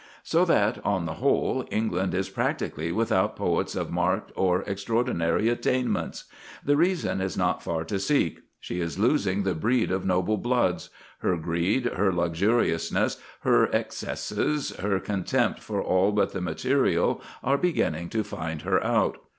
So 0.23 0.45
that, 0.45 0.83
on 0.83 1.05
the 1.05 1.13
whole, 1.21 1.63
England 1.69 2.15
is 2.15 2.27
practically 2.27 2.91
without 2.91 3.35
poets 3.35 3.75
of 3.75 3.91
marked 3.91 4.31
or 4.35 4.63
extraordinary 4.63 5.47
attainments. 5.47 6.23
The 6.65 6.75
reason 6.75 7.21
is 7.21 7.37
not 7.37 7.61
far 7.61 7.83
to 7.83 7.99
seek. 7.99 8.39
She 8.59 8.81
is 8.81 8.97
losing 8.97 9.43
the 9.43 9.53
breed 9.53 9.91
of 9.91 10.03
noble 10.03 10.37
bloods; 10.37 10.89
her 11.19 11.37
greed, 11.37 11.85
her 11.85 12.11
luxuriousness, 12.11 13.17
her 13.41 13.67
excesses, 13.71 14.71
her 14.77 14.99
contempt 14.99 15.59
for 15.59 15.83
all 15.83 16.11
but 16.11 16.31
the 16.33 16.41
material, 16.41 17.21
are 17.43 17.59
beginning 17.59 18.09
to 18.09 18.23
find 18.23 18.63
her 18.63 18.83
out. 18.83 19.19